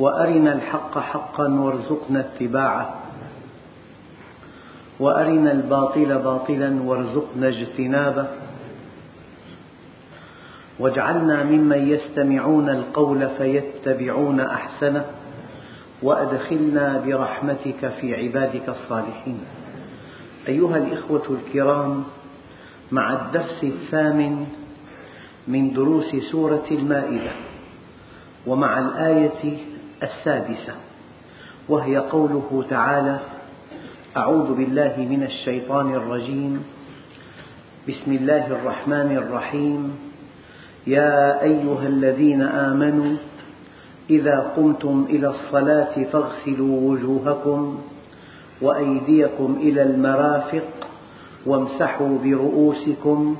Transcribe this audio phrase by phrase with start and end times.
[0.00, 2.94] وأرنا الحق حقا وارزقنا اتباعه.
[5.00, 8.26] وأرنا الباطل باطلا وارزقنا اجتنابه.
[10.78, 15.04] واجعلنا ممن يستمعون القول فيتبعون أحسنه.
[16.02, 19.40] وأدخلنا برحمتك في عبادك الصالحين.
[20.48, 22.04] أيها الإخوة الكرام
[22.92, 24.46] مع الدرس الثامن
[25.48, 27.32] من دروس سورة المائدة
[28.46, 29.69] ومع الآية
[30.02, 30.74] السادسة
[31.68, 33.18] وهي قوله تعالى
[34.16, 36.64] أعوذ بالله من الشيطان الرجيم
[37.88, 39.80] بسم الله الرحمن الرحيم.
[40.86, 43.16] يا أيها الذين آمنوا
[44.10, 47.78] إذا قمتم إلى الصلاة فاغسلوا وجوهكم
[48.62, 50.68] وأيديكم إلى المرافق
[51.46, 53.36] وامسحوا برؤوسكم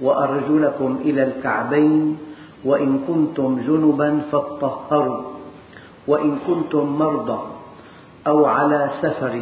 [0.00, 2.18] وأرجلكم إلى الكعبين
[2.64, 5.39] وإن كنتم جنبا فاطهروا.
[6.10, 7.38] وإن كنتم مرضى
[8.26, 9.34] أو على سفر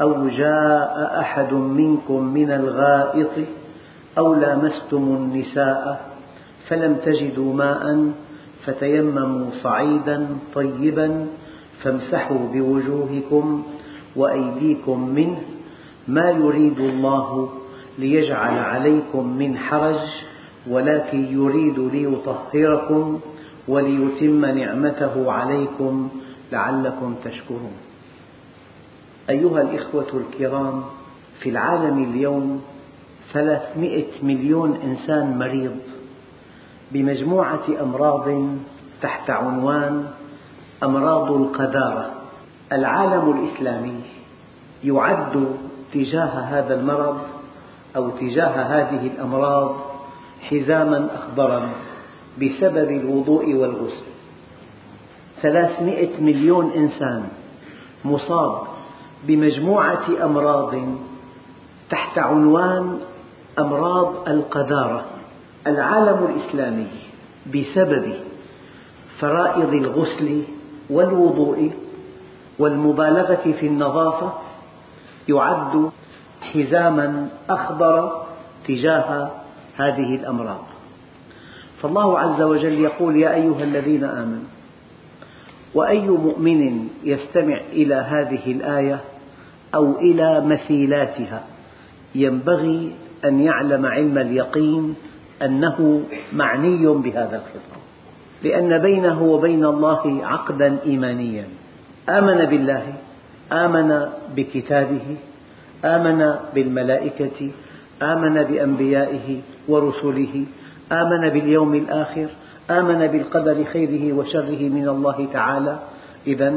[0.00, 3.34] أو جاء أحد منكم من الغائط
[4.18, 6.10] أو لامستم النساء
[6.68, 8.12] فلم تجدوا ماء
[8.64, 10.16] فتيمموا صعيدا
[10.54, 11.26] طيبا
[11.82, 13.62] فامسحوا بوجوهكم
[14.16, 15.42] وأيديكم منه
[16.08, 17.48] ما يريد الله
[17.98, 20.00] ليجعل عليكم من حرج
[20.70, 23.20] ولكن يريد ليطهركم
[23.68, 26.08] وليتم نعمته عليكم
[26.52, 27.72] لعلكم تشكرون.
[29.30, 30.84] أيها الإخوة الكرام
[31.40, 32.62] في العالم اليوم
[33.32, 35.76] ثلاثمئة مليون إنسان مريض
[36.92, 38.46] بمجموعة أمراض
[39.02, 40.06] تحت عنوان
[40.82, 42.10] أمراض القذارة.
[42.72, 44.00] العالم الإسلامي
[44.84, 45.46] يعد
[45.94, 47.18] تجاه هذا المرض
[47.96, 49.76] أو تجاه هذه الأمراض
[50.50, 51.68] حزاما أخضرا.
[52.40, 54.04] بسبب الوضوء والغسل.
[55.42, 57.28] ثلاثمئة مليون إنسان
[58.04, 58.58] مصاب
[59.24, 60.74] بمجموعة أمراض
[61.90, 62.98] تحت عنوان
[63.58, 65.04] أمراض القذارة.
[65.66, 66.86] العالم الإسلامي
[67.46, 68.14] بسبب
[69.18, 70.42] فرائض الغسل
[70.90, 71.72] والوضوء
[72.58, 74.32] والمبالغة في النظافة
[75.28, 75.90] يعد
[76.42, 78.22] حزاما أخضر
[78.68, 79.30] تجاه
[79.76, 80.71] هذه الأمراض.
[81.82, 84.48] فالله عز وجل يقول يا أيها الذين آمنوا
[85.74, 89.00] وأي مؤمن يستمع إلى هذه الآية
[89.74, 91.44] أو إلى مثيلاتها
[92.14, 92.92] ينبغي
[93.24, 94.94] أن يعلم علم اليقين
[95.42, 97.82] أنه معني بهذا الخطاب
[98.42, 101.44] لأن بينه وبين الله عقدا إيمانيا.
[102.08, 102.94] آمن بالله
[103.52, 105.16] آمن بكتابه
[105.84, 107.50] آمن بالملائكة
[108.02, 110.44] آمن بأنبيائه ورسله
[110.92, 112.28] آمن باليوم الآخر
[112.70, 115.78] آمن بالقدر خيره وشره من الله تعالى.
[116.26, 116.54] إذا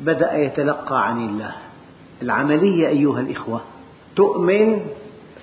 [0.00, 1.52] بدأ يتلقى عن الله.
[2.22, 3.60] العملية أيها الإخوة
[4.16, 4.80] تؤمن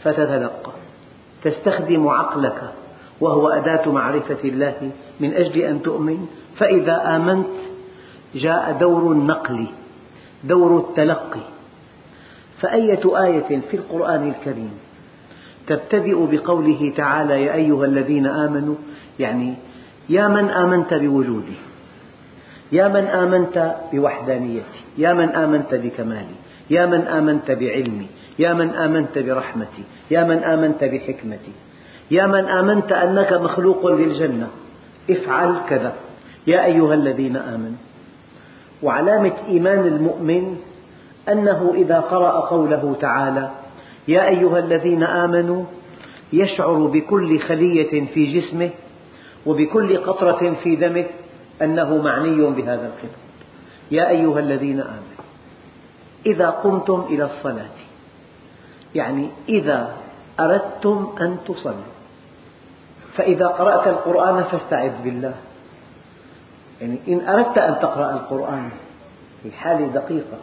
[0.03, 0.71] فتتلقى.
[1.43, 2.73] تستخدم عقلك
[3.21, 6.27] وهو أداة معرفة الله من أجل أن تؤمن.
[6.57, 7.47] فإذا آمنت
[8.35, 9.67] جاء دور النقل
[10.43, 11.45] دور التلقي.
[12.61, 14.71] فأية آية في القرآن الكريم؟
[15.71, 18.75] تبتدئ بقوله تعالى يا أيها الذين آمنوا
[19.19, 19.53] يعني
[20.09, 21.57] يا من آمنت بوجودي
[22.71, 26.37] يا من آمنت بوحدانيتي يا من آمنت بكمالي
[26.69, 28.07] يا من آمنت بعلمي
[28.39, 31.53] يا من آمنت برحمتي يا من آمنت بحكمتي
[32.11, 34.47] يا من آمنت أنك مخلوق للجنة.
[35.09, 35.93] افعل كذا
[36.47, 37.81] يا أيها الذين آمنوا.
[38.83, 40.57] وعلامة إيمان المؤمن
[41.29, 43.49] أنه إذا قرأ قوله تعالى
[44.11, 45.63] يا أيها الذين آمنوا
[46.33, 48.69] يشعر بكل خلية في جسمه
[49.45, 51.05] وبكل قطرة في دمه
[51.61, 53.21] أنه معني بهذا الخطاب
[53.91, 55.21] يا أيها الذين آمنوا
[56.25, 57.77] إذا قمتم إلى الصلاة
[58.95, 59.93] يعني إذا
[60.39, 61.91] أردتم أن تصلوا
[63.15, 65.33] فإذا قرأت القرآن فاستعذ بالله.
[66.81, 68.69] يعني إن أردت أن تقرأ القرآن
[69.43, 70.37] في حالة دقيقة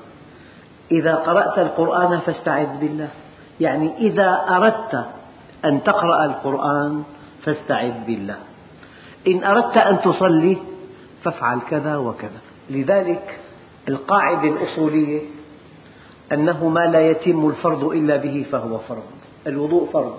[0.90, 3.08] إذا قرأت القرآن فاستعذ بالله.
[3.60, 5.06] يعني إذا أردت
[5.64, 7.02] أن تقرأ القرآن
[7.44, 8.36] فاستعذ بالله.
[9.26, 10.56] إن أردت أن تصلي
[11.24, 12.40] فافعل كذا وكذا.
[12.70, 13.38] لذلك
[13.88, 15.20] القاعدة الأصولية
[16.32, 19.08] أنه ما لا يتم الفرض إلا به فهو فرض.
[19.46, 20.16] الوضوء فرض.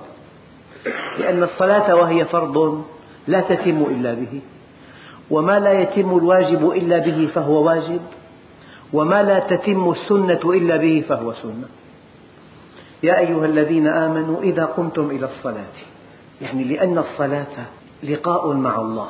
[1.20, 2.84] لأن الصلاة وهي فرض
[3.28, 4.42] لا تتم إلا به.
[5.32, 8.02] وما لا يتم الواجب إلا به فهو واجب.
[8.94, 11.68] وما لا تتم السنة إلا به فهو سنة.
[13.04, 15.76] يا أيها الذين آمنوا إذا قمتم إلى الصلاة.
[16.42, 17.56] يعني لأن الصلاة
[18.04, 19.10] لقاء مع الله.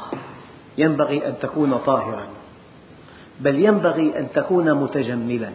[0.78, 2.28] ينبغي أن تكون طاهرا.
[3.40, 5.50] بل ينبغي أن تكون متجملا.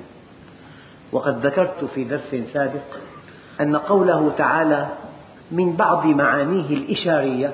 [1.12, 2.88] وقد ذكرت في درس سابق
[3.60, 4.88] أن قوله تعالى
[5.50, 7.52] من بعض معانيه الإشارية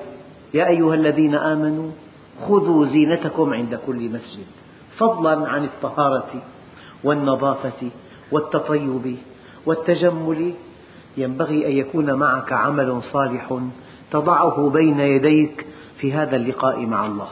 [0.53, 1.91] يا أيها الذين آمنوا
[2.47, 4.45] خذوا زينتكم عند كل مسجد.
[4.97, 6.41] فضلا عن الطهارة
[7.03, 7.89] والنظافة
[8.31, 9.17] والتطيب
[9.65, 10.53] والتجمل
[11.17, 13.59] ينبغي أن يكون معك عمل صالح
[14.11, 15.65] تضعه بين يديك
[15.97, 17.27] في هذا اللقاء مع الله.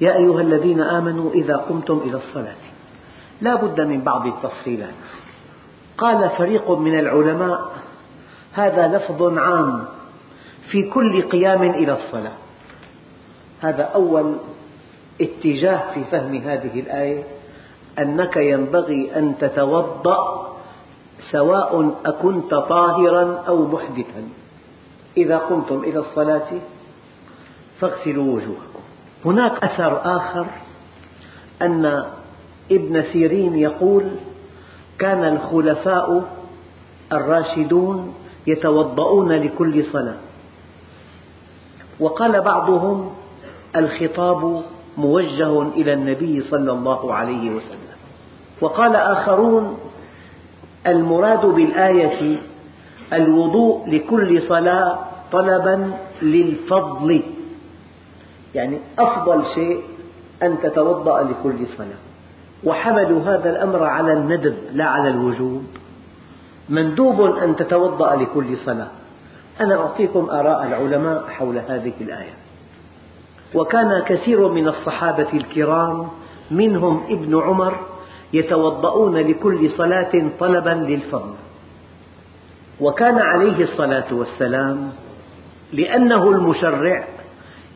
[0.00, 2.54] يا أيها الذين آمنوا إذا قمتم إلى الصلاة
[3.40, 4.94] لا بد من بعض التفصيلات.
[5.98, 7.72] قال فريق من العلماء
[8.52, 9.84] هذا لفظ عام
[10.70, 12.32] في كل قيام إلى الصلاة.
[13.60, 14.34] هذا أول
[15.20, 17.22] اتجاه في فهم هذه الآية
[17.98, 20.55] أنك ينبغي أن تتوضأ
[21.30, 24.28] سواء أكنت طاهرا أو محدثا.
[25.16, 26.48] إذا قمتم إلى الصلاة
[27.80, 28.82] فاغسلوا وجوهكم.
[29.24, 30.46] هناك أثر آخر
[31.62, 32.04] أن
[32.72, 34.04] ابن سيرين يقول
[34.98, 36.24] كان الخلفاء
[37.12, 38.14] الراشدون
[38.46, 40.16] يتوضؤون لكل صلاة.
[42.00, 43.10] وقال بعضهم
[43.76, 44.62] الخطاب
[44.98, 47.96] موجه إلى النبي صلى الله عليه وسلم.
[48.60, 49.78] وقال آخرون
[50.86, 52.38] المراد بالآية
[53.12, 54.98] الوضوء لكل صلاة
[55.32, 55.92] طلبا
[56.22, 57.22] للفضل.
[58.54, 59.80] يعني أفضل شيء
[60.42, 62.00] أن تتوضأ لكل صلاة.
[62.64, 65.64] وحملوا هذا الأمر على الندب لا على الوجوب.
[66.68, 68.88] مندوب أن تتوضأ لكل صلاة.
[69.60, 72.34] أنا أعطيكم آراء العلماء حول هذه الآية.
[73.54, 76.08] وكان كثير من الصحابة الكرام
[76.50, 77.76] منهم ابن عمر
[78.32, 81.34] يتوضؤون لكل صلاة طلبا للفضل.
[82.80, 84.92] وكان عليه الصلاة والسلام
[85.72, 87.08] لأنه المشرع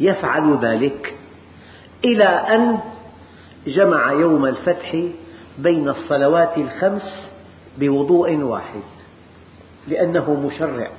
[0.01, 1.15] يفعل ذلك
[2.05, 2.79] إلى أن
[3.67, 4.97] جمع يوم الفتح
[5.59, 7.13] بين الصلوات الخمس
[7.79, 8.83] بوضوء واحد
[9.89, 10.91] لأنه مشرع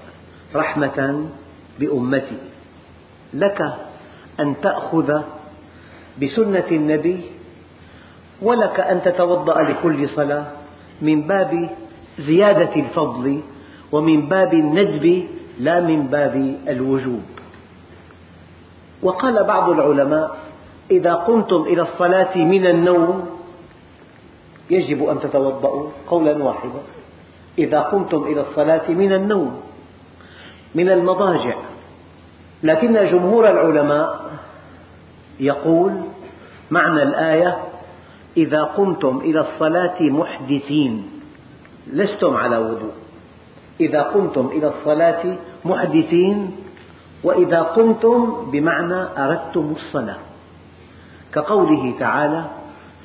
[0.55, 1.25] رحمة
[1.79, 2.37] بأمتي
[3.33, 3.73] لك
[4.39, 5.21] أن تأخذ
[6.21, 7.21] بسنة النبي
[8.41, 10.45] ولك أن تتوضأ لكل صلاة
[11.01, 11.69] من باب
[12.19, 13.41] زيادة الفضل
[13.91, 15.27] ومن باب الندب
[15.59, 17.21] لا من باب الوجوب.
[19.03, 20.37] وقال بعض العلماء
[20.91, 23.29] إذا قمتم إلى الصلاة من النوم
[24.69, 26.81] يجب أن تتوضأوا قولا واحدا.
[27.57, 29.61] إذا قمتم إلى الصلاة من النوم
[30.75, 31.55] من المضاجع.
[32.63, 34.21] لكن جمهور العلماء
[35.39, 35.91] يقول
[36.71, 37.57] معنى الآية
[38.37, 41.09] إذا قمتم إلى الصلاة محدثين
[41.93, 42.95] لستم على وضوء.
[43.81, 45.23] إذا قمتم إلى الصلاة
[45.65, 46.51] محدثين
[47.23, 50.17] وإذا قمتم بمعنى أردتم الصلاة.
[51.33, 52.45] كقوله تعالى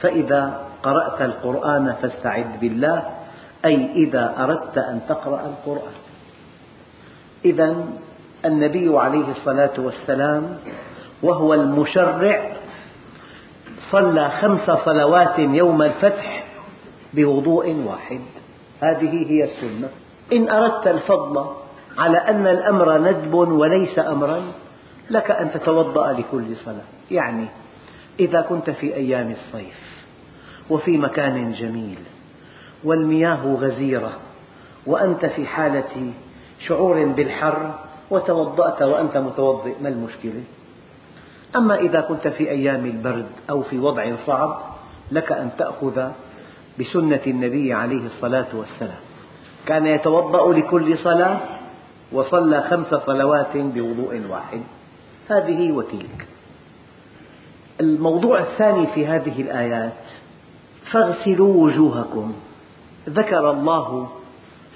[0.01, 0.43] فإذا
[0.83, 3.03] قرأت القرآن فاستعذ بالله
[3.65, 5.97] أي إذا أردت أن تقرأ القرآن.
[7.45, 7.85] إذا
[8.45, 10.59] النبي عليه الصلاة والسلام
[11.23, 12.56] وهو المشرع
[13.93, 16.45] صلى خمس صلوات يوم الفتح
[17.15, 18.21] بوضوء واحد.
[18.81, 19.89] هذه هي السنة.
[20.33, 21.47] إن أردت الفضل
[21.99, 24.43] على أن الأمر ندب وليس أمرا
[25.11, 26.87] لك أن تتوضأ لكل صلاة.
[27.11, 27.47] يعني
[28.21, 30.07] إذا كنت في أيام الصيف
[30.71, 31.99] وفي مكان جميل
[32.85, 34.13] والمياه غزيرة
[34.87, 36.13] وأنت في حالة
[36.67, 37.75] شعور بالحر
[38.11, 40.43] وتوضأت وأنت متوضئ ما المشكلة؟
[41.57, 44.59] أما إذا كنت في أيام البرد أو في وضع صعب
[45.13, 46.09] لك أن تأخذ
[46.81, 49.01] بسنة النبي عليه الصلاة والسلام.
[49.67, 51.41] كان يتوضأ لكل صلاة
[52.13, 54.61] وصلى خمس صلوات بوضوء واحد.
[55.31, 56.27] هذه وتلك.
[57.81, 59.93] الموضوع الثاني في هذه الآيات
[60.91, 62.33] فاغسلوا وجوهكم.
[63.09, 64.09] ذكر الله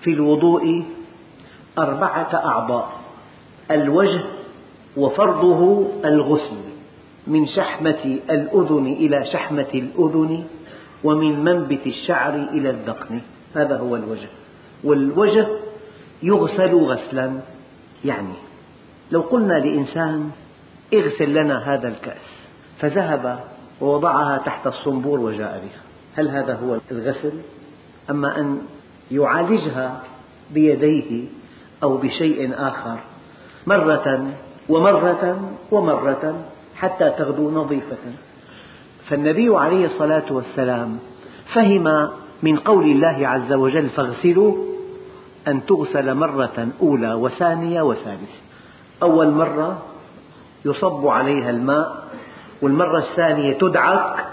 [0.02, 0.84] في الوضوء
[1.78, 2.88] أربعة أعضاء
[3.70, 4.20] الوجه
[4.96, 6.69] وفرضه الغسل.
[7.30, 10.44] من شحمة الأذن إلى شحمة الأذن
[11.04, 13.20] ومن منبت الشعر إلى الذقن.
[13.54, 14.28] هذا هو الوجه.
[14.84, 15.46] والوجه
[16.22, 17.32] يغسل غسلا.
[18.04, 18.34] يعني
[19.10, 20.30] لو قلنا لإنسان
[20.94, 22.26] اغسل لنا هذا الكأس
[22.78, 23.40] فذهب
[23.80, 25.82] ووضعها تحت الصنبور وجاء بها.
[26.16, 27.32] هل هذا هو الغسل؟
[28.10, 28.58] أما أن
[29.10, 30.00] يعالجها
[30.50, 31.24] بيديه
[31.82, 32.98] أو بشيء آخر
[33.66, 34.30] مرة
[34.68, 36.34] ومرة ومرة
[36.80, 37.96] حتى تغدو نظيفة.
[39.08, 40.98] فالنبي عليه الصلاة والسلام
[41.54, 42.08] فهم
[42.42, 44.56] من قول الله عز وجل فاغسلوا
[45.48, 48.40] أن تغسل مرة أولى وثانية وثالثة.
[49.02, 49.82] أول مرة
[50.64, 52.04] يصب عليها الماء
[52.62, 54.26] والمرة الثانية تدعك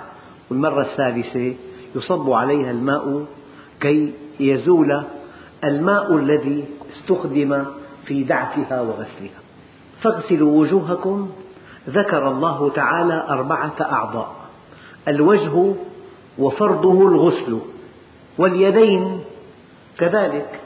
[0.50, 1.56] والمرة الثالثة
[1.96, 3.26] يصب عليها الماء
[3.82, 5.04] كي يزول
[5.64, 7.66] الماء الذي استخدم
[8.06, 9.42] في دعكها وغسلها.
[10.02, 11.30] فاغسلوا وجوهكم
[11.90, 14.36] ذكر الله تعالى أربعة أعضاء
[15.08, 15.74] الوجه
[16.40, 17.60] وفرضه الغسل
[18.38, 19.20] واليدين
[19.98, 20.60] كذلك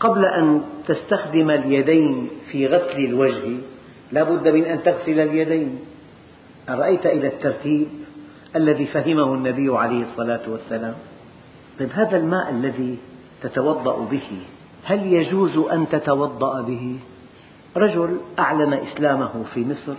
[0.00, 3.58] قبل أن تستخدم اليدين في غسل الوجه
[4.12, 5.78] لا بد من أن تغسل اليدين
[6.68, 7.88] أرأيت إلى الترتيب
[8.56, 10.94] الذي فهمه النبي عليه الصلاة والسلام
[11.78, 12.98] طيب هذا الماء الذي
[13.42, 14.38] تتوضأ به
[14.84, 16.96] هل يجوز أن تتوضأ به؟
[17.76, 19.94] رجل أعلن إسلامه في مصر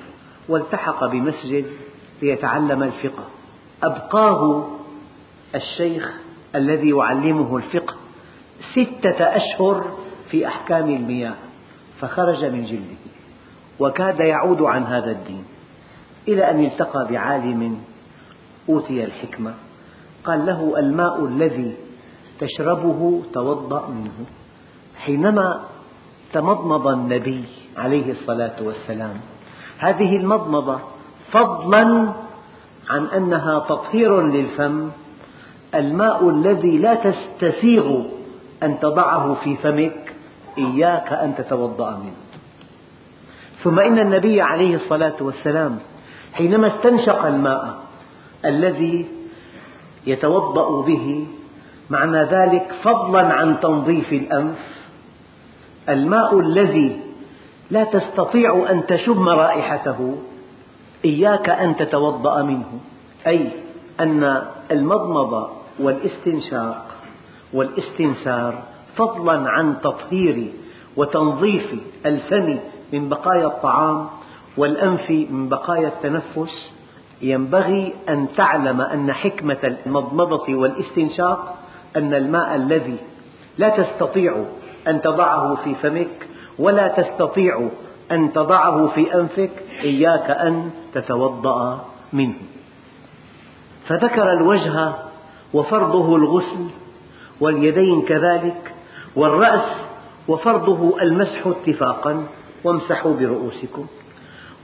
[0.49, 1.65] والتحق بمسجد
[2.21, 3.23] ليتعلم الفقه.
[3.83, 4.67] أبقاه
[5.55, 6.13] الشيخ
[6.55, 7.95] الذي يعلمه الفقه
[8.71, 9.97] ستة أشهر
[10.29, 11.35] في أحكام المياه
[12.01, 13.03] فخرج من جلده
[13.79, 15.43] وكاد يعود عن هذا الدين
[16.27, 17.77] إلى أن التقى بعالم
[18.69, 19.53] أوتي الحكمة.
[20.23, 21.75] قال له الماء الذي
[22.39, 24.25] تشربه توضأ منه.
[24.97, 25.63] حينما
[26.33, 27.43] تمضمض النبي
[27.77, 29.17] عليه الصلاة والسلام
[29.83, 30.79] هذه المضمضة
[31.31, 32.13] فضلا
[32.89, 34.89] عن أنها تطهير للفم
[35.75, 38.01] الماء الذي لا تستسيغ
[38.63, 40.13] أن تضعه في فمك
[40.57, 42.23] إياك أن تتوضأ منه.
[43.63, 45.79] ثم إن النبي عليه الصلاة والسلام
[46.33, 47.73] حينما استنشق الماء
[48.45, 49.05] الذي
[50.07, 51.27] يتوضأ به
[51.89, 54.59] معنى ذلك فضلا عن تنظيف الأنف
[55.89, 56.99] الماء الذي
[57.71, 60.17] لا تستطيع أن تشم رائحته.
[61.05, 62.79] إياك أن تتوضأ منه.
[63.27, 63.49] أي
[63.99, 64.41] أن
[64.71, 66.85] المضمضة والاستنشاق
[67.53, 68.63] والاستنسار
[68.95, 70.47] فضلا عن تطهير
[70.97, 72.59] وتنظيف الفم
[72.93, 74.07] من بقايا الطعام
[74.57, 76.73] والأنف من بقايا التنفس.
[77.21, 81.55] ينبغي أن تعلم أن حكمة المضمضة والاستنشاق
[81.95, 82.97] أن الماء الذي
[83.57, 84.45] لا تستطيع
[84.87, 86.27] أن تضعه في فمك
[86.59, 87.69] ولا تستطيع
[88.11, 89.51] أن تضعه في أنفك
[89.83, 92.35] إياك أن تتوضأ منه.
[93.87, 94.93] فذكر الوجه
[95.53, 96.65] وفرضه الغسل
[97.39, 98.73] واليدين كذلك
[99.15, 99.83] والرأس
[100.27, 102.25] وفرضه المسح اتفاقا
[102.63, 103.85] وامسحوا برؤوسكم.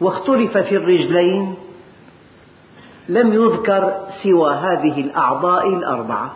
[0.02, 1.56] واختلف في الرجلين
[3.10, 3.94] لم يذكر
[4.24, 6.34] سوى هذه الأعضاء الأربعة.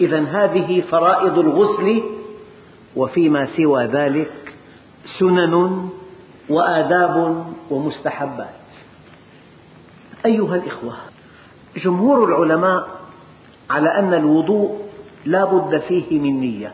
[0.00, 2.02] إذا هذه فرائض الغسل
[2.96, 4.30] وفيما سوى ذلك
[5.18, 5.88] سنن
[6.48, 8.60] وآداب ومستحبات.
[10.26, 10.94] أيها الإخوة
[11.76, 12.88] جمهور العلماء
[13.70, 14.78] على أن الوضوء
[15.24, 16.72] لا بد فيه من نية.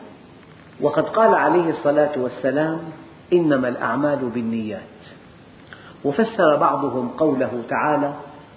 [0.81, 2.79] وقد قال عليه الصلاة والسلام
[3.33, 4.81] إنما الأعمال بالنيات.
[6.05, 8.13] وفسر بعضهم قوله تعالى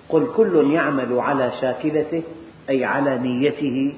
[0.08, 2.22] قل كل يعمل على شاكلته
[2.70, 3.94] أي على نيته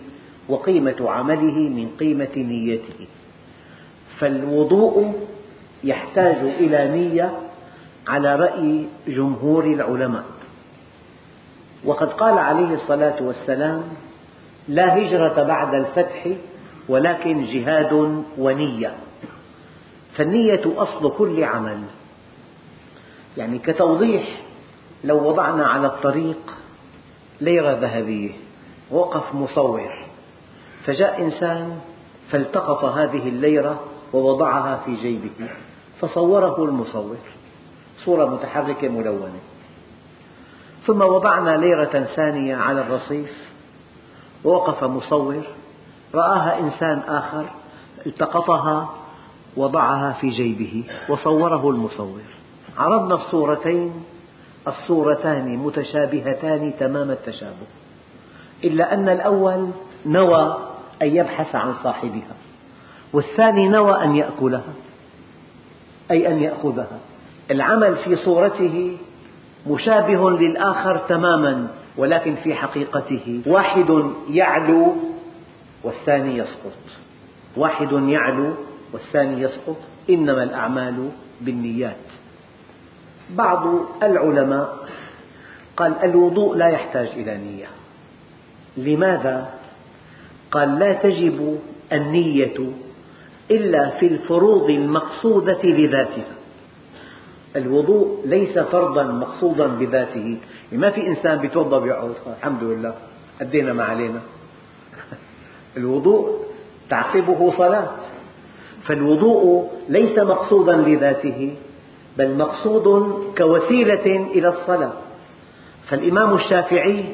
[0.49, 3.07] وقيمة عمله من قيمة نيته.
[4.19, 5.15] فالوضوء
[5.85, 7.39] يحتاج إلى نية
[8.09, 10.25] على رأي جمهور العلماء.
[11.85, 13.83] وقد قال عليه الصلاة والسلام
[14.69, 16.27] لا هجرة بعد الفتح
[16.89, 18.95] ولكن جهاد ونية.
[20.17, 21.81] فالنية أصل كل عمل.
[23.37, 24.41] يعني كتوضيح
[25.05, 26.55] لو وضعنا على الطريق
[27.41, 28.31] ليرة ذهبية
[28.91, 29.91] وقف مصور
[30.85, 31.81] فجاء إنسان
[32.31, 33.81] فالتقط هذه الليرة
[34.13, 35.49] ووضعها في جيبه.
[36.03, 37.17] فصوره المصور.
[38.05, 39.41] صورة متحركة ملونة.
[40.87, 43.53] ثم وضعنا ليرة ثانية على الرصيف.
[44.45, 45.43] ووقف مصور.
[46.15, 47.45] رآها إنسان آخر.
[48.07, 48.95] التقطها.
[49.57, 50.85] وضعها في جيبه.
[51.09, 52.21] وصوره المصور.
[52.79, 54.05] عرضنا الصورتين.
[54.69, 57.67] الصورتان متشابهتان تمام التشابه.
[58.65, 59.71] إلا أن الأول
[60.07, 60.57] نوى
[61.03, 62.35] أن يبحث عن صاحبها.
[63.13, 64.73] والثاني نوى أن يأكلها.
[66.11, 66.99] أي أن يأخذها.
[67.51, 68.97] العمل في صورته
[69.67, 73.43] مشابه للآخر تماما ولكن في حقيقته.
[73.47, 74.97] واحد يعلو
[75.83, 76.79] والثاني يسقط.
[77.57, 78.55] واحد يعلو
[78.93, 79.77] والثاني يسقط.
[80.11, 81.09] إنما الأعمال
[81.41, 81.97] بالنيات.
[83.31, 83.67] بعض
[84.03, 84.89] العلماء
[85.77, 87.67] قال الوضوء لا يحتاج إلى نية.
[88.77, 89.51] لماذا؟
[90.51, 91.59] قال لا تجب
[91.93, 92.73] النية
[93.51, 96.43] إلا في الفروض المقصودة لذاتها
[97.57, 100.37] الوضوء ليس فرضا مقصودا بذاته.
[100.73, 102.95] ما في إنسان يتوضأ ويقعد الحمد لله.
[103.41, 104.21] أدينا ما علينا.
[105.77, 106.39] الوضوء
[106.91, 107.91] تعقبه صلاة.
[108.85, 111.55] فالوضوء ليس مقصودا لذاته
[112.19, 114.93] بل مقصود كوسيلة إلى الصلاة.
[115.89, 117.05] فالإمام الشافعي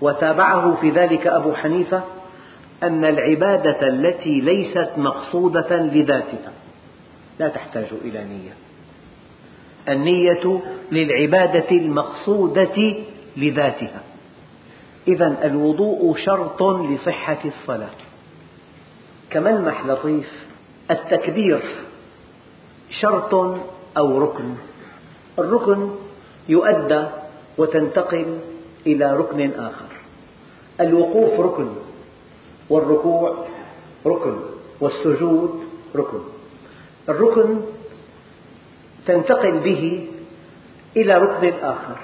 [0.00, 2.02] وتابعه في ذلك أبو حنيفة
[2.82, 6.52] أن العبادة التي ليست مقصودة لذاتها
[7.38, 8.52] لا تحتاج إلى نية.
[9.88, 10.60] النية
[10.92, 12.94] للعبادة المقصودة
[13.36, 14.02] لذاتها.
[15.08, 17.96] إذا الوضوء شرط لصحة الصلاة.
[19.30, 20.46] كملمح لطيف
[20.90, 21.62] التكبير
[22.90, 23.34] شرط
[23.96, 24.54] أو ركن؟
[25.38, 25.90] الركن
[26.48, 27.04] يؤدى
[27.58, 28.38] وتنتقل
[28.86, 29.86] إلى ركن آخر.
[30.80, 31.68] الوقوف ركن.
[32.72, 33.46] والركوع
[34.06, 34.36] ركن
[34.80, 35.64] والسجود
[35.96, 36.20] ركن.
[37.08, 37.60] الركن
[39.06, 40.08] تنتقل به
[40.96, 41.96] إلى ركن آخر.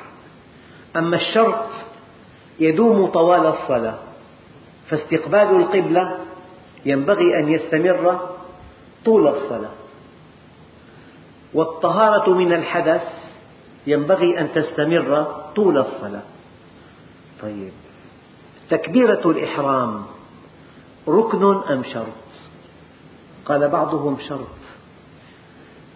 [0.97, 1.65] أما الشرط
[2.61, 3.99] يدوم طوال الصلاة
[4.91, 6.19] فاستقبال القبلة
[6.85, 8.21] ينبغي أن يستمر
[9.05, 9.75] طول الصلاة.
[11.55, 13.03] والطهارة من الحدث
[13.87, 16.23] ينبغي أن تستمر طول الصلاة.
[17.43, 17.73] طيب
[18.71, 20.18] تكبيرة الإحرام
[21.09, 22.29] ركن أم شرط؟
[23.47, 24.59] قال بعضهم شرط.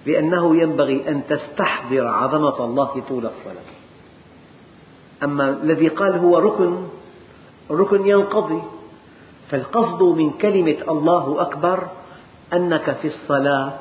[0.06, 3.70] لأنه ينبغي أن تستحضر عظمة الله طول الصلاة.
[5.22, 6.76] أما الذي قال هو ركن
[7.70, 8.62] ركن ينقضي.
[9.50, 11.88] فالقصد من كلمة الله أكبر
[12.52, 13.72] أنك في الصلاة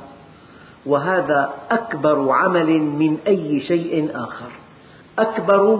[0.85, 4.51] وهذا أكبر عمل من أي شيء آخر.
[5.19, 5.79] أكبر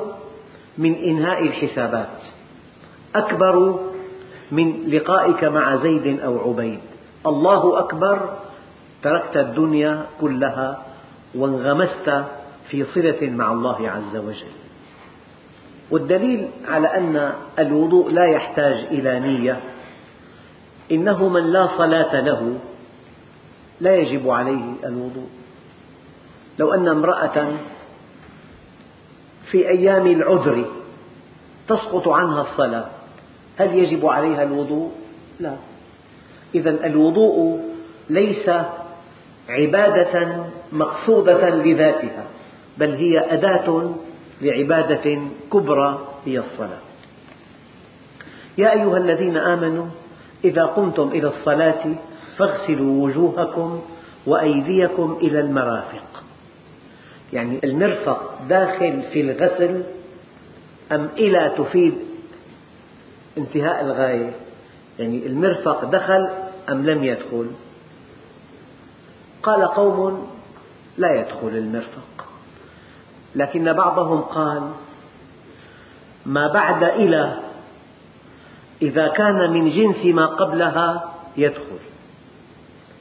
[0.77, 2.17] من إنهاء الحسابات.
[3.15, 3.79] أكبر
[4.51, 6.79] من لقائك مع زيد أو عبيد.
[7.25, 8.37] الله أكبر
[9.03, 10.83] تركت الدنيا كلها
[11.35, 12.23] وانغمست
[12.69, 14.53] في صلة مع الله عز وجل.
[15.91, 19.59] والدليل على أن الوضوء لا يحتاج إلى نية
[20.91, 22.59] إنه من لا صلاة له
[23.81, 25.29] لا يجب عليه الوضوء.
[26.59, 27.47] لو أن امرأة
[29.51, 30.65] في أيام العذر
[31.67, 32.85] تسقط عنها الصلاة
[33.57, 34.91] هل يجب عليها الوضوء؟
[35.39, 35.55] لا.
[36.55, 37.59] إذا الوضوء
[38.09, 38.49] ليس
[39.49, 42.25] عبادة مقصودة لذاتها
[42.77, 43.95] بل هي أداة
[44.41, 45.19] لعبادة
[45.53, 46.81] كبرى هي الصلاة.
[48.57, 49.85] يا أيها الذين آمنوا
[50.45, 51.95] إذا قمتم إلى الصلاة
[52.37, 53.81] فاغسلوا وجوهكم
[54.27, 56.23] وأيديكم إلى المرافق.
[57.33, 59.83] يعني المرفق داخل في الغسل
[60.91, 61.93] أم إلى تفيد
[63.37, 64.33] انتهاء الغاية.
[64.99, 66.29] يعني المرفق دخل
[66.69, 67.47] أم لم يدخل؟
[69.43, 70.27] قال قوم
[70.97, 72.25] لا يدخل المرفق.
[73.35, 74.71] لكن بعضهم قال
[76.25, 77.39] ما بعد إلى
[78.81, 81.79] إذا كان من جنس ما قبلها يدخل.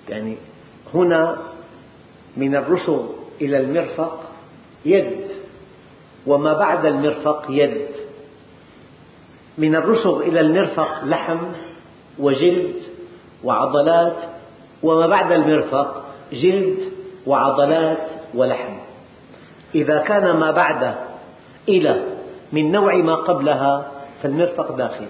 [0.09, 0.37] يعني
[0.95, 1.37] هنا
[2.37, 3.07] من الرسغ
[3.41, 4.21] إلى المرفق
[4.85, 5.21] يد
[6.27, 8.00] وما بعد المرفق يد.
[9.61, 11.39] من الرسغ إلى المرفق لحم
[12.19, 12.75] وجلد
[13.45, 14.17] وعضلات
[14.83, 16.79] وما بعد المرفق جلد
[17.27, 17.99] وعضلات
[18.35, 18.73] ولحم.
[19.75, 20.95] إذا كان ما بعد
[21.69, 22.03] إلى
[22.53, 23.91] من نوع ما قبلها
[24.23, 25.07] فالمرفق داخل.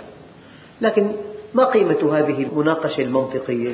[0.81, 1.13] لكن
[1.55, 3.73] ما قيمة هذه المناقشة المنطقية؟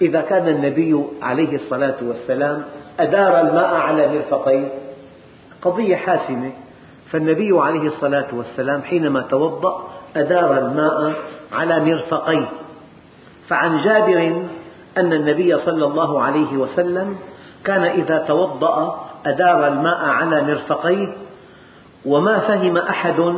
[0.00, 2.64] إذا كان النبي عليه الصلاة والسلام
[3.00, 4.68] أدار الماء على مرفقيه
[5.62, 6.52] قضية حاسمة.
[7.10, 11.14] فالنبي عليه الصلاة والسلام حينما توضأ أدار الماء
[11.52, 12.48] على مرفقيه
[13.48, 14.42] فعن جابر
[14.96, 17.16] أن النبي صلى الله عليه وسلم
[17.64, 21.08] كان إذا توضأ أدار الماء على مرفقيه
[22.06, 23.34] وما فهم أحد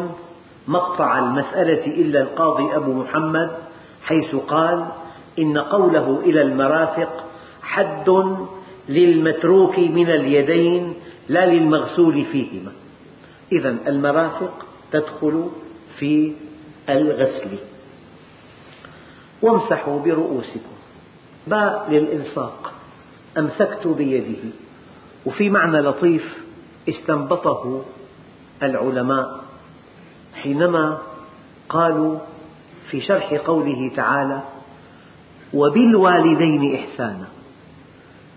[0.68, 3.50] مقطع المسألة إلا القاضي أبو محمد
[4.04, 4.84] حيث قال
[5.38, 7.24] إن قوله إلى المرافق
[7.62, 8.10] حد
[8.88, 10.94] للمتروك من اليدين
[11.28, 12.72] لا للمغسول فيهما.
[13.52, 15.48] إذا المرافق تدخل
[15.98, 16.32] في
[16.88, 17.58] الغسل.
[19.42, 20.76] وامسحوا برؤوسكم.
[21.46, 22.72] باء للإلصاق
[23.38, 24.50] أمسكت بيده.
[25.26, 26.38] وفي معنى لطيف
[26.88, 27.84] استنبطه
[28.62, 29.40] العلماء
[30.34, 30.98] حينما
[31.68, 32.18] قالوا
[32.90, 34.42] في شرح قوله تعالى
[35.54, 37.28] وبالوالدين إحسانا.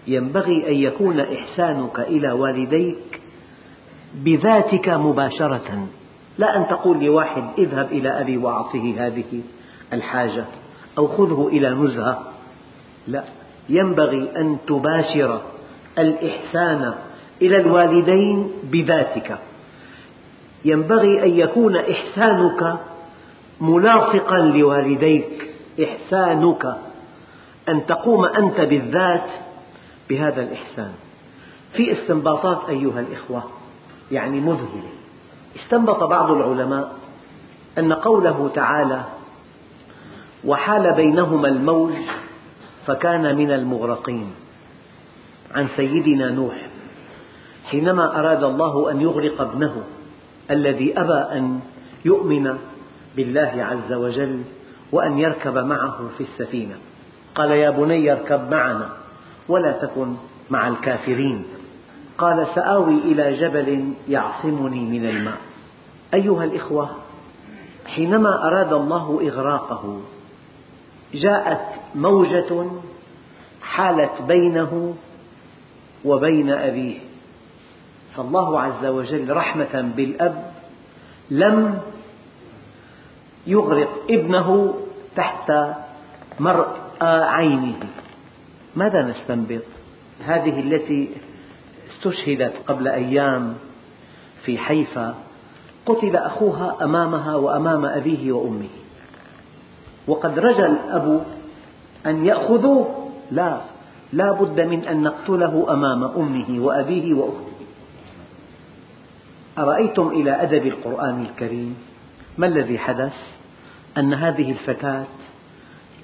[0.08, 3.22] ينبغي أن يكون إحسانك إلى والديك
[4.16, 5.88] بذاتك مباشرة.
[6.42, 9.42] لا أن تقول لواحد اذهب إلى أبي وأعطه هذه
[9.94, 10.46] الحاجة
[10.98, 12.24] أو خذه إلى نزهة.
[13.08, 13.24] لا
[13.70, 15.42] ينبغي أن تباشر
[16.00, 16.94] الإحسان
[17.42, 19.38] إلى الوالدين بذاتك.
[20.66, 22.76] ينبغي أن يكون إحسانك
[23.62, 25.50] ملاصقا لوالديك.
[25.84, 26.76] إحسانك
[27.70, 29.30] أن تقوم أنت بالذات
[30.10, 30.92] بهذا الإحسان.
[31.74, 33.44] في استنباطات أيها الإخوة
[34.12, 35.01] يعني مذهلة.
[35.56, 36.96] استنبط بعض العلماء
[37.78, 39.04] أن قوله تعالى
[40.46, 41.94] وحال بينهما الموج
[42.88, 44.32] فكان من المغرقين
[45.52, 46.56] عن سيدنا نوح
[47.66, 49.84] حينما أراد الله أن يغرق ابنه
[50.52, 51.60] الذي أبى أن
[52.06, 52.58] يؤمن
[53.16, 54.42] بالله عز وجل
[54.92, 56.76] وأن يركب معه في السفينة.
[57.36, 58.90] قال يا بني اركب معنا
[59.48, 60.16] ولا تكن
[60.50, 61.46] مع الكافرين.
[62.22, 65.38] قال سآوي إلى جبل يعصمني من الماء.
[66.14, 66.90] أيها الإخوة
[67.86, 70.02] حينما أراد الله إغراقه
[71.14, 71.62] جاءت
[71.96, 72.66] موجة
[73.62, 74.96] حالت بينه
[76.06, 77.00] وبين أبيه.
[78.16, 80.52] فالله عز وجل رحمة بالأب
[81.32, 81.80] لم
[83.48, 84.74] يغرق ابنه
[85.16, 85.52] تحت
[86.40, 87.80] مرأى عينه.
[88.76, 89.64] ماذا نستنبط؟
[90.26, 91.10] هذه التي
[91.92, 93.56] استشهدت قبل أيام
[94.46, 95.16] في حيفا
[95.86, 98.70] قتل أخوها أمامها وأمام أبيه وأمه.
[100.08, 101.26] وقد رجا الأب
[102.06, 103.10] أن يأخذوه.
[103.32, 103.62] لا
[104.14, 107.52] لا بد من أن نقتله أمام أمه وأبيه وأخته.
[109.58, 111.78] أرأيتم إلى أدب القرآن الكريم؟
[112.38, 113.14] ما الذي حدث؟
[113.98, 115.06] أن هذه الفتاة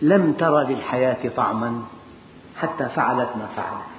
[0.01, 1.81] لم تر للحياة طعما
[2.57, 3.97] حتى فعلت ما فعلت.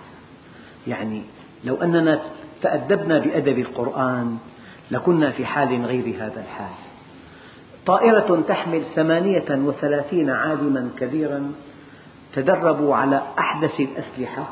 [0.87, 1.23] يعني
[1.65, 2.21] لو أننا
[2.63, 4.39] تأدبنا بأدب القرآن
[4.91, 6.75] لكنا في حال غير هذا الحال.
[7.87, 11.53] طائرة تحمل ثمانية وثلاثين عالما كبيرا
[12.35, 14.49] تدربوا على أحدث الأسلحة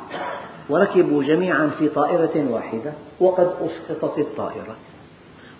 [0.68, 4.76] وركبوا جميعا في طائرة واحدة وقد أسقطت الطائرة.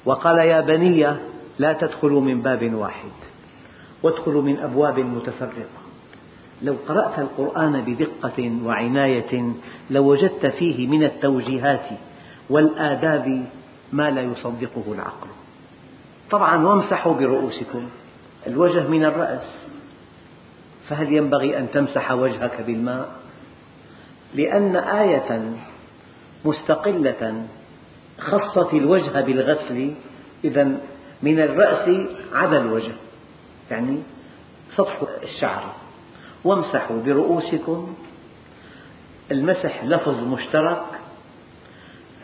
[0.05, 1.17] وقال يا بني
[1.59, 3.11] لا تدخلوا من باب واحد
[4.03, 5.86] وادخلوا من أبواب متفرقة.
[6.63, 9.53] لو قرأت القرآن بدقة وعناية
[9.91, 11.87] لوجدت فيه من التوجيهات
[12.51, 13.47] والآداب
[13.93, 15.29] ما لا يصدقه العقل.
[16.31, 17.89] طبعا وامسحوا برؤوسكم
[18.47, 19.67] الوجه من الرأس.
[20.89, 23.09] فهل ينبغي أن تمسح وجهك بالماء؟
[24.35, 25.57] لأن آية
[26.45, 27.47] مستقلة
[28.19, 29.95] خصت الوجه بالغسل
[30.45, 30.65] إذا
[31.23, 31.91] من الرأس
[32.33, 32.93] عدا الوجه
[33.71, 34.03] يعني
[34.77, 35.86] سطح الشعر.
[36.47, 37.95] وامسحوا برؤوسكم.
[39.31, 40.83] المسح لفظ مشترك.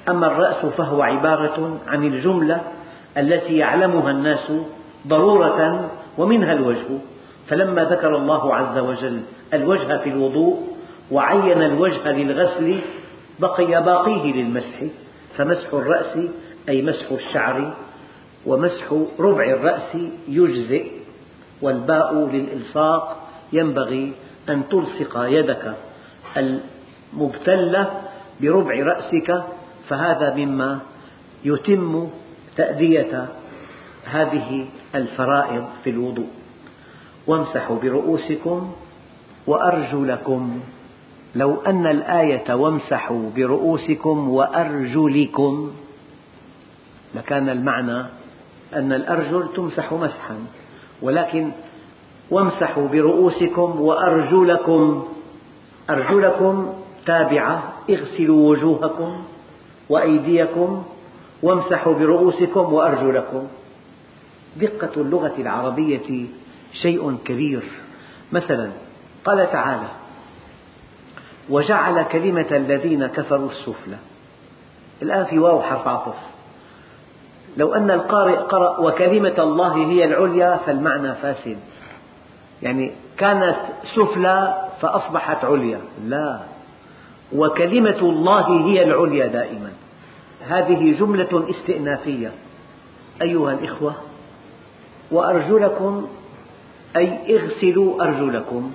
[0.09, 2.61] أما الرأس فهو عبارة عن الجملة
[3.19, 4.53] التي يعلمها الناس
[5.07, 6.99] ضرورة ومنها الوجه.
[7.49, 9.23] فلما ذكر الله عز وجل
[9.55, 10.77] الوجه في الوضوء
[11.11, 12.81] وعين الوجه للغسل
[13.39, 14.83] بقي باقيه للمسح.
[15.37, 16.19] فمسح الرأس
[16.69, 17.75] أي مسح الشعر
[18.47, 19.97] ومسح ربع الرأس
[20.29, 20.87] يجزئ
[21.63, 23.22] والباء للإلصاق
[23.53, 24.13] ينبغي
[24.49, 25.75] أن تلصق يدك
[26.37, 27.91] المبتلة
[28.41, 29.45] بربع رأسك
[29.89, 30.81] فهذا مما
[31.45, 32.09] يتم
[32.57, 33.29] تأدية
[34.05, 36.29] هذه الفرائض في الوضوء.
[37.27, 38.73] وامسحوا برؤوسكم
[39.47, 40.61] وأرجلكم.
[41.35, 45.73] لو أن الآية وامسحوا برؤوسكم وأرجلكم
[47.15, 48.07] لكان المعنى
[48.75, 50.39] أن الأرجل تمسح مسحا
[51.03, 51.51] ولكن
[52.31, 55.09] وامسحوا برؤوسكم وأرجلكم
[55.91, 56.75] أرجلكم
[57.07, 59.23] تابعة اغسلوا وجوهكم
[59.89, 60.83] وأيديكم
[61.43, 63.49] وامسحوا برؤوسكم وأرجلكم.
[64.57, 66.27] دقة اللغة العربية
[66.73, 67.63] شيء كبير.
[68.33, 68.71] مثلا
[69.25, 69.89] قال تعالى
[71.51, 73.97] وجعل كلمة الذين كفروا السفلى.
[75.03, 76.17] الآن في واو حرف عطف.
[77.57, 81.59] لو أن القارئ قرأ وكلمة الله هي العليا فالمعنى فاسد.
[82.63, 83.57] يعني كانت
[83.95, 85.81] سفلى فأصبحت عليا.
[86.05, 86.41] لا.
[87.33, 89.71] وكلمة الله هي العليا دائما.
[90.49, 92.33] هذه جملة استئنافية.
[93.23, 93.95] أيها الإخوة
[95.11, 96.07] وأرجلكم
[96.97, 98.73] أي اغسلوا أرجلكم.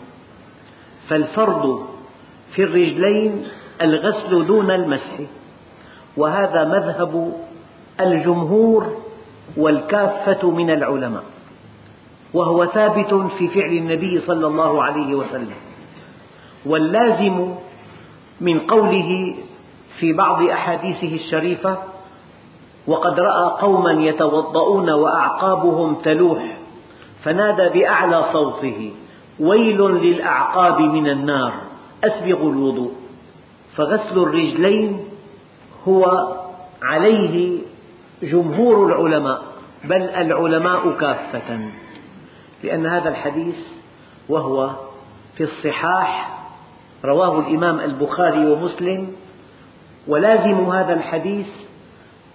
[1.10, 1.88] فالفرض
[2.56, 3.48] في الرجلين
[3.82, 5.20] الغسل دون المسح.
[6.18, 7.34] وهذا مذهب
[8.00, 8.98] الجمهور
[9.58, 11.24] والكافة من العلماء.
[12.34, 15.56] وهو ثابت في فعل النبي صلى الله عليه وسلم.
[16.66, 17.56] واللازم
[18.42, 19.36] من قوله
[20.00, 21.78] في بعض أحاديثه الشريفة
[22.88, 26.58] وقد رأى قوما يتوضؤون وأعقابهم تلوح
[27.24, 28.92] فنادى بأعلى صوته
[29.40, 31.54] ويل للأعقاب من النار
[32.04, 32.92] أسبغوا الوضوء.
[33.76, 35.00] فغسل الرجلين
[35.88, 36.28] هو
[36.82, 37.60] عليه
[38.24, 39.42] جمهور العلماء
[39.84, 41.60] بل العلماء كافة.
[42.64, 43.56] لأن هذا الحديث
[44.30, 44.72] وهو
[45.38, 46.40] في الصحاح
[47.06, 49.16] رواه الإمام البخاري ومسلم
[50.08, 51.48] ولازم هذا الحديث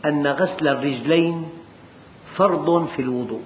[0.05, 1.49] أن غسل الرجلين
[2.37, 3.43] فرض في الوضوء.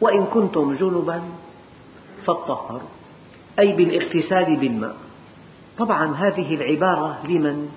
[0.00, 1.22] وإن كنتم جنبا
[2.26, 2.88] فاطهروا
[3.58, 4.96] أي بالاغتسال بالماء.
[5.78, 7.68] طبعا هذه العبارة لمن؟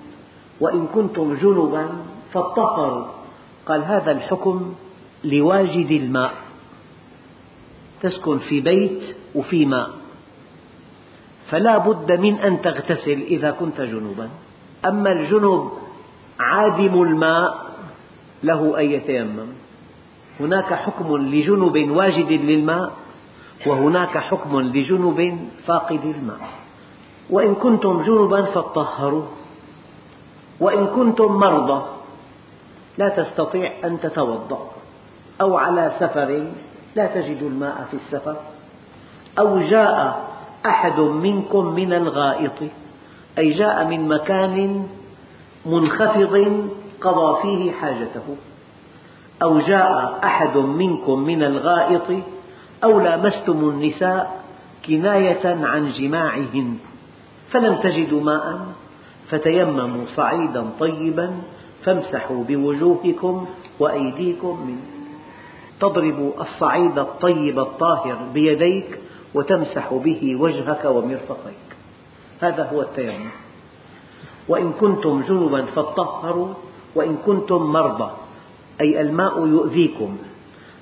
[0.60, 1.88] وإن كنتم جنبا
[2.32, 3.06] فاطهروا.
[3.66, 4.74] قال هذا الحكم
[5.24, 6.34] لواجد الماء.
[8.02, 9.90] تسكن في بيت وفي ماء.
[11.50, 14.28] فلا بد من أن تغتسل إذا كنت جنبا
[14.84, 15.70] أما الجنب
[16.40, 17.66] عادم الماء
[18.42, 19.48] له أن يتيمم.
[20.40, 22.92] هناك حكم لجنب واجد للماء
[23.66, 26.48] وهناك حكم لجنب فاقد الماء.
[27.30, 29.24] وإن كنتم جنبا فاطهروا.
[30.60, 31.86] وإن كنتم مرضى
[32.98, 34.70] لا تستطيع أن تتوضأ.
[35.40, 36.46] أو على سفر
[36.96, 38.36] لا تجد الماء في السفر.
[39.38, 40.24] أو جاء
[40.66, 42.62] أحد منكم من الغائط
[43.38, 44.86] أي جاء من مكان
[45.66, 46.34] منخفض
[47.00, 48.36] قضى فيه حاجته.
[49.42, 52.22] أو جاء أحد منكم من الغائط
[52.84, 54.42] أو لامستم النساء
[54.86, 56.78] كناية عن جماعهن.
[57.50, 58.66] فلم تجدوا ماء
[59.30, 61.30] فتيمموا صعيدا طيبا
[61.84, 63.46] فامسحوا بوجوهكم
[63.80, 64.97] وأيديكم منه
[65.80, 68.98] تضرب الصعيد الطيب الطاهر بيديك
[69.34, 71.68] وتمسح به وجهك ومرفقيك.
[72.40, 73.30] هذا هو التيمم.
[74.48, 76.48] وإن كنتم جنبا فاطهروا
[76.94, 78.10] وإن كنتم مرضى
[78.80, 80.16] أي الماء يؤذيكم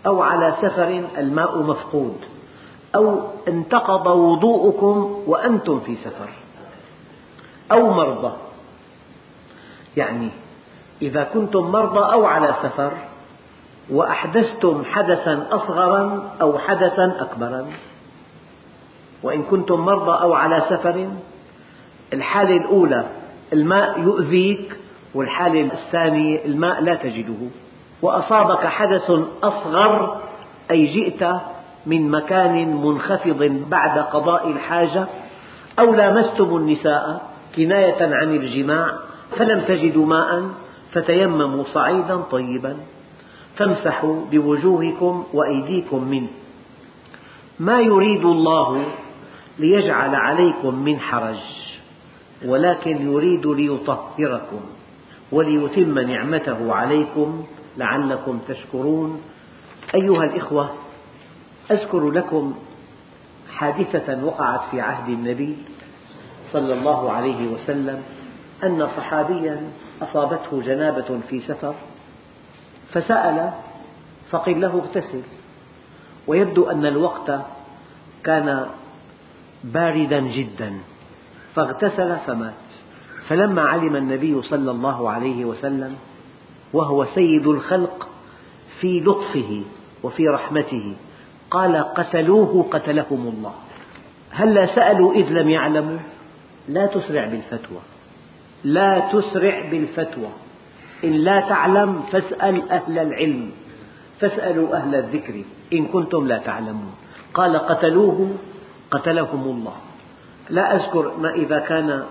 [0.07, 2.17] أو على سفر الماء مفقود
[2.95, 6.29] أو انتقض وضوءكم وأنتم في سفر
[7.73, 8.33] أو مرضى.
[9.97, 10.29] يعني
[11.03, 12.93] إذا كنتم مرضى أو على سفر
[13.91, 17.67] وأحدثتم حدثا أصغرا أو حدثا أكبرا.
[19.23, 21.09] وإن كنتم مرضى أو على سفر
[22.13, 23.05] الحالة الأولى
[23.53, 24.77] الماء يؤذيك
[25.15, 27.49] والحالة الثانية الماء لا تجده.
[28.03, 29.11] وأصابك حدث
[29.43, 30.21] أصغر
[30.71, 31.29] أي جئت
[31.87, 35.07] من مكان منخفض بعد قضاء الحاجة
[35.79, 38.93] أو لامستم النساء كناية عن الجماع
[39.37, 40.45] فلم تجدوا ماء
[40.93, 42.77] فتيمموا صعيدا طيبا.
[43.57, 46.29] فامسحوا بوجوهكم وأيديكم منه.
[47.61, 48.85] ما يريد الله
[49.59, 51.39] ليجعل عليكم من حرج
[52.45, 54.61] ولكن يريد ليطهركم
[55.33, 57.45] وليتم نعمته عليكم
[57.77, 59.23] لعلكم تشكرون.
[59.95, 60.71] أيها الإخوة
[61.71, 62.55] أذكر لكم
[63.53, 65.57] حادثة وقعت في عهد النبي
[66.53, 68.03] صلى الله عليه وسلم
[68.65, 69.71] أن صحابيا
[70.03, 71.75] أصابته جنابة في سفر.
[72.93, 73.51] فسأل
[74.31, 75.23] فقيل له اغتسل.
[76.27, 77.41] ويبدو أن الوقت
[78.25, 78.67] كان
[79.65, 80.73] باردا جدا
[81.55, 82.55] فاغتسل فمات.
[83.29, 85.97] فلما علم النبي صلى الله عليه وسلم
[86.73, 88.09] وهو سيد الخلق
[88.81, 89.63] في لطفه
[90.03, 90.95] وفي رحمته
[91.51, 93.53] قال قتلوه قتلهم الله.
[94.31, 95.99] هلا سألوا إذ لم يعلموا؟
[96.69, 97.79] لا تسرع بالفتوى.
[98.65, 100.29] لا تسرع بالفتوى.
[101.05, 103.51] إن لا تعلم فاسأل أهل العلم
[104.21, 106.95] فاسألوا أهل الذكر إن كنتم لا تعلمون.
[107.35, 108.31] قال قتلوه
[108.91, 109.77] قتلهم الله.
[110.51, 112.05] لا أذكر ما إذا كان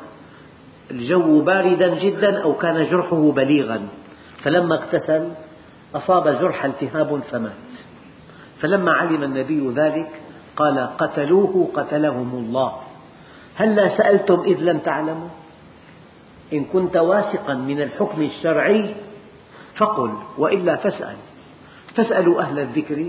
[0.92, 3.88] الجو باردا جدا أو كان جرحه بليغا.
[4.44, 5.30] فلما اغتسل
[5.96, 7.72] أصاب جرح التهاب فمات.
[8.62, 10.10] فلما علم النبي ذلك
[10.56, 12.72] قال قتلوه قتلهم الله.
[13.56, 15.30] هلا سألتم إذ لم تعلموا؟
[16.54, 18.96] إن كنت واثقا من الحكم الشرعي
[19.76, 21.16] فقل وإلا فاسأل.
[21.96, 23.06] فاسألوا أهل الذكر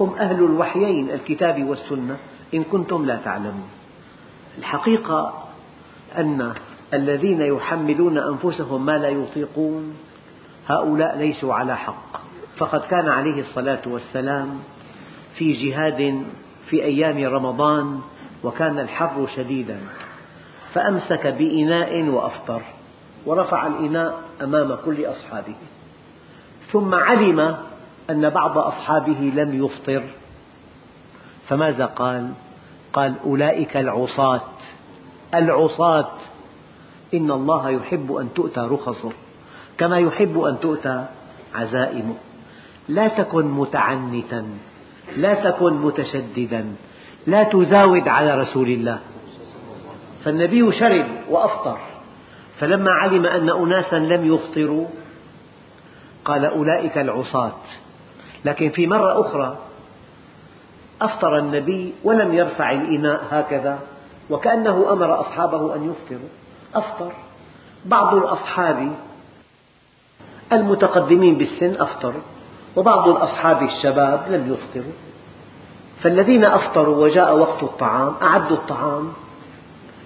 [0.00, 2.16] هم أهل الوحيين الكتاب والسنة
[2.54, 3.68] إن كنتم لا تعلمون.
[4.58, 5.44] الحقيقة
[6.18, 6.52] أن
[6.94, 9.96] الذين يحملون أنفسهم ما لا يطيقون
[10.68, 12.20] هؤلاء ليسوا على حق.
[12.56, 14.58] فقد كان عليه الصلاة والسلام
[15.36, 16.24] في جهاد
[16.70, 18.00] في أيام رمضان
[18.44, 19.78] وكان الحر شديدا.
[20.74, 22.62] فأمسك بإناء وأفطر.
[23.26, 25.54] ورفع الإناء أمام كل أصحابه.
[26.72, 27.56] ثم علم
[28.10, 30.02] أن بعض أصحابه لم يفطر.
[31.48, 32.30] فماذا قال؟
[32.92, 34.40] قال أولئك العصاة.
[35.34, 36.10] العصاة.
[37.14, 39.12] إن الله يحب أن تؤتى رخصه.
[39.78, 41.04] كما يحب أن تؤتى
[41.54, 42.14] عزائمه.
[42.88, 44.44] لا تكن متعنتا.
[45.16, 46.74] لا تكن متشددا.
[47.26, 48.98] لا تزاود على رسول الله.
[50.24, 51.78] فالنبي شرب وأفطر.
[52.60, 54.86] فلما علم أن أناسا لم يفطروا
[56.24, 57.52] قال أولئك العصاة.
[58.44, 59.58] لكن في مرة أخرى
[61.02, 63.78] أفطر النبي ولم يرفع الإناء هكذا
[64.30, 66.28] وكأنه أمر أصحابه أن يفطروا.
[66.74, 67.12] أفطر.
[67.84, 68.92] بعض الأصحاب
[70.52, 72.14] المتقدمين بالسن أفطر
[72.76, 74.92] وبعض الأصحاب الشباب لم يفطروا.
[76.02, 79.12] فالذين أفطروا وجاء وقت الطعام أعدوا الطعام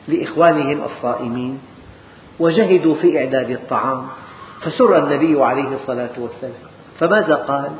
[0.08, 1.60] لإخوانهم الصائمين.
[2.40, 4.06] وجهدوا في إعداد الطعام
[4.60, 6.70] فسر النبي عليه الصلاة والسلام.
[6.98, 7.70] فماذا قال؟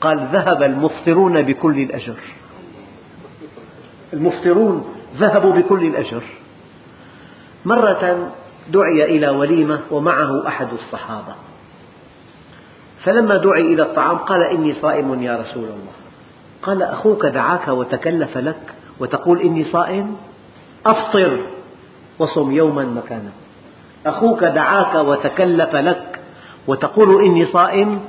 [0.00, 2.14] قال ذهب المفطرون بكل الأجر.
[4.12, 6.22] المفطرون ذهبوا بكل الأجر.
[7.64, 8.32] مرة
[8.68, 11.34] دعي إلى وليمة ومعه أحد الصحابة.
[13.04, 15.92] فلما دعي إلى الطعام قال إني صائم يا رسول الله.
[16.62, 20.16] قال أخوك دعاك وتكلف لك وتقول إني صائم؟
[20.86, 21.38] أفطر
[22.18, 23.32] وصم يوما مكانه.
[24.06, 26.20] أخوك دعاك وتكلف لك
[26.66, 28.00] وتقول إني صائم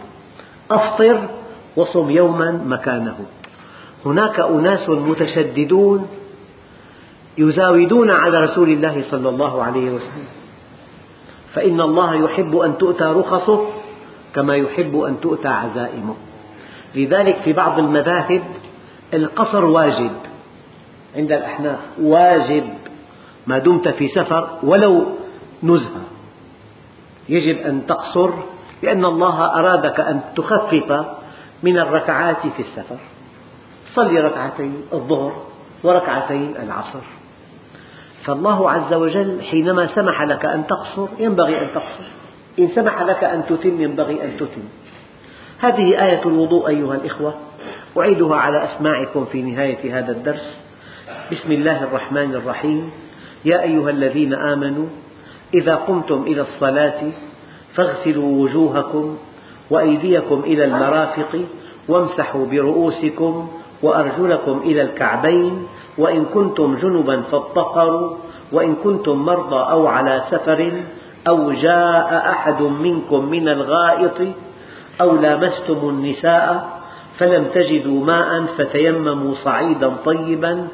[0.72, 1.30] أفطر
[1.76, 3.16] وصم يوما مكانه.
[4.06, 6.08] هناك أناس متشددون
[7.38, 10.28] يزاودون على رسول الله صلى الله عليه وسلم.
[11.54, 13.66] فإن الله يحب أن تؤتى رخصه
[14.36, 16.16] كما يحب أن تؤتى عزائمه.
[16.96, 18.44] لذلك في بعض المذاهب
[19.14, 20.12] القصر واجب
[21.16, 21.80] عند الأحناف.
[22.02, 22.64] واجب.
[23.48, 25.06] ما دمت في سفر ولو
[25.64, 26.02] نزهة.
[27.30, 28.30] يجب أن تقصر
[28.84, 31.06] لأن الله أرادك أن تخفف
[31.64, 32.98] من الركعات في السفر.
[33.96, 35.34] صلي ركعتين الظهر
[35.84, 37.00] وركعتين العصر.
[38.24, 42.04] فالله عز وجل حينما سمح لك أن تقصر ينبغي أن تقصر.
[42.60, 44.64] إن سمح لك أن تتم ينبغي أن تتم.
[45.60, 47.34] هذه آية الوضوء أيها الإخوة.
[47.98, 50.58] أعيدها على أسماعكم في نهاية هذا الدرس.
[51.32, 52.92] بسم الله الرحمن الرحيم.
[53.46, 54.88] يا أيها الذين آمنوا
[55.54, 57.02] إذا قمتم إلى الصلاة
[57.76, 59.18] فاغسلوا وجوهكم
[59.70, 61.42] وأيديكم إلى المرافق
[61.90, 63.48] وامسحوا برؤوسكم
[63.84, 68.16] وأرجلكم إلى الكعبين وإن كنتم جنبا فاطهروا
[68.52, 70.72] وإن كنتم مرضى أو على سفر
[71.28, 74.22] أو جاء أحد منكم من الغائط
[75.02, 76.80] أو لامستم النساء
[77.18, 80.68] فلم تجدوا ماء فتيمموا صعيدا طيبا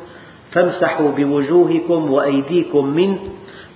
[0.52, 3.20] فامسحوا بوجوهكم وأيديكم منه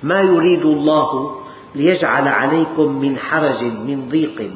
[0.03, 1.35] ما يريد الله
[1.75, 4.51] ليجعل عليكم من حرج من ضيق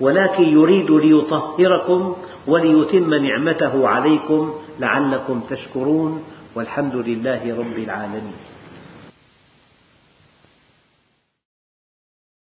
[0.00, 6.22] ولكن يريد ليطهركم وليتم نعمته عليكم لعلكم تشكرون
[6.54, 8.51] والحمد لله رب العالمين.